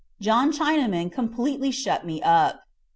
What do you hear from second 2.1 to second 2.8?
up.